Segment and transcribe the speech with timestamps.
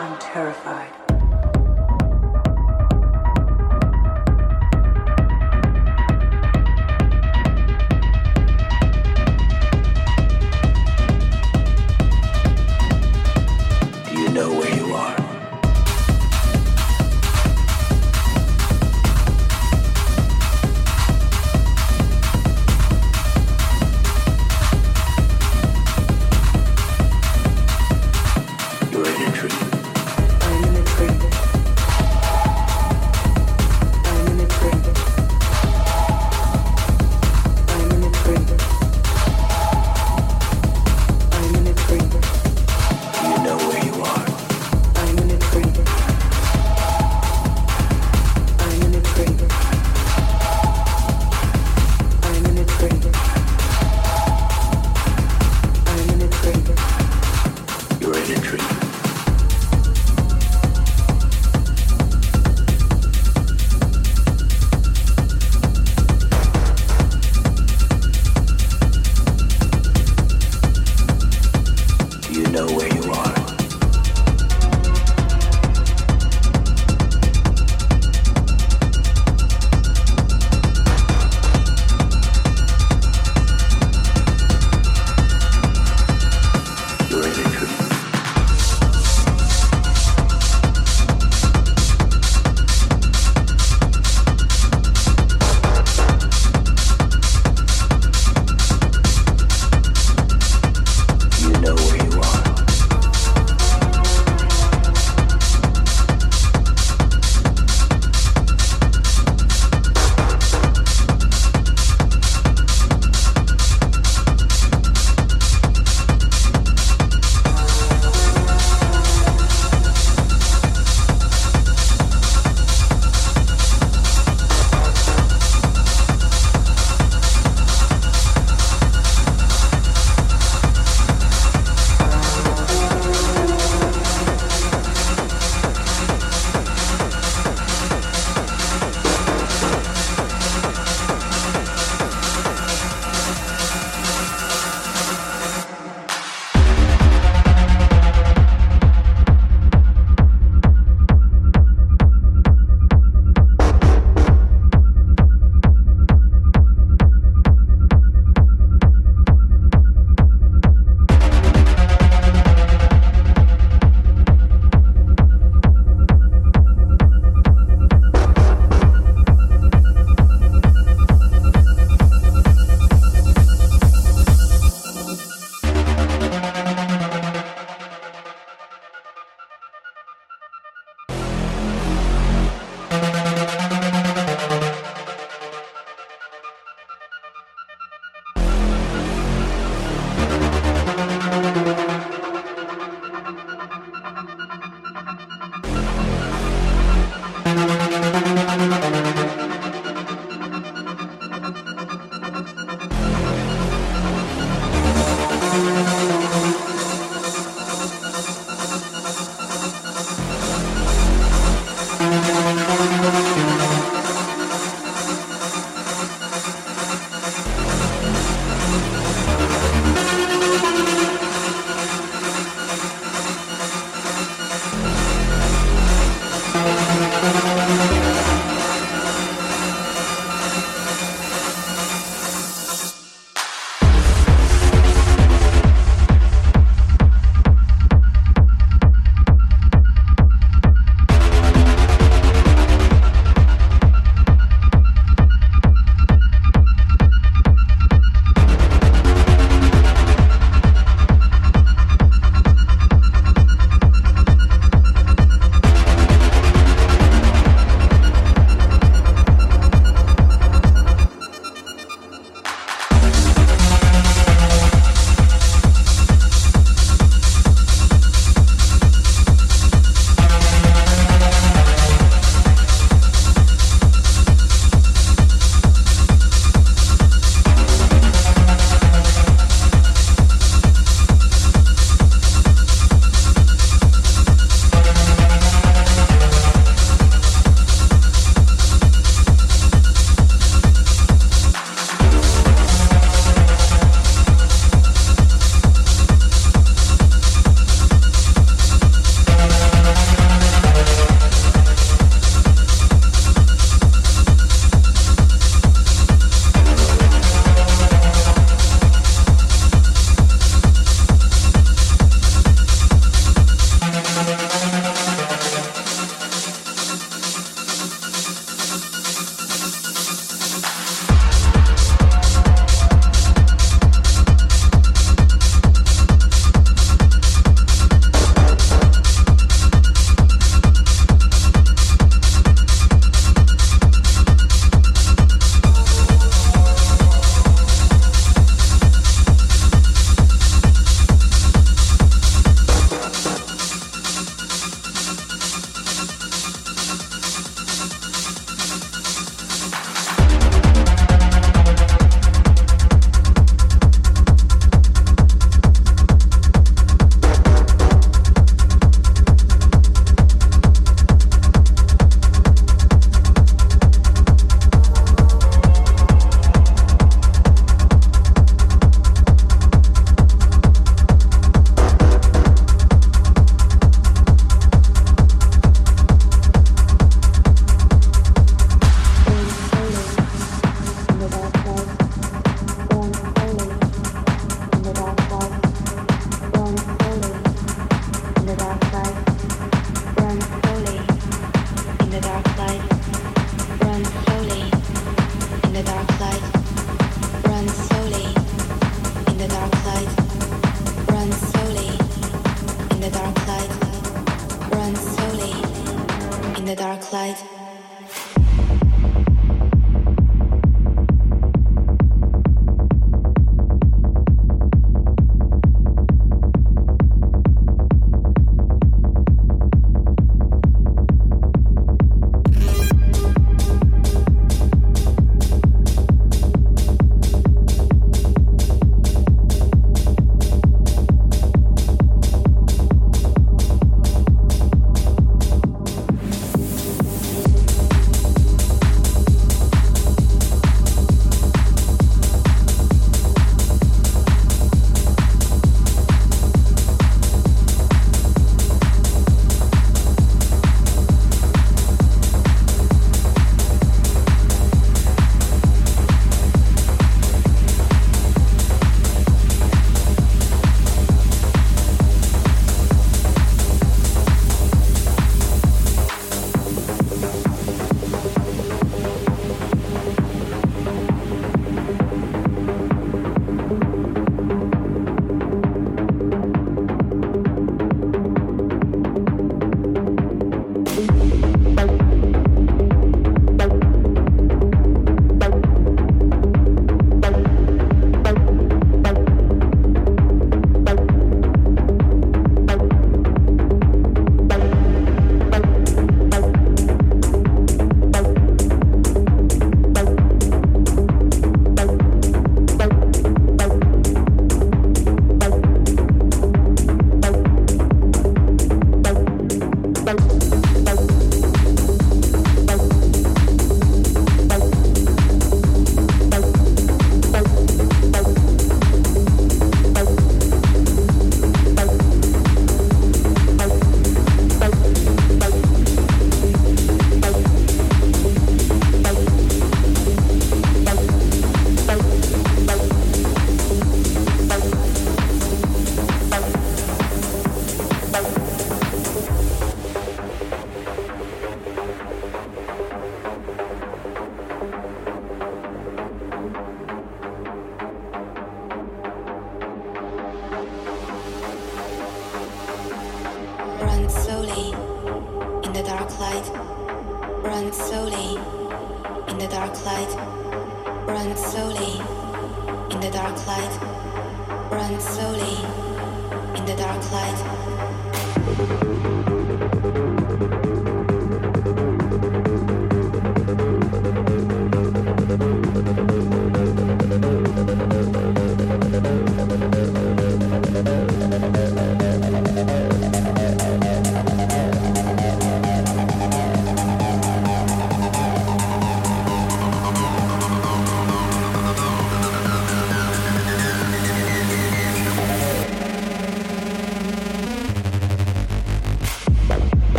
[0.00, 1.07] I'm terrified.